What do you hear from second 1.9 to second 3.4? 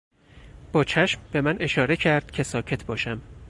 کرد که ساکت باشم.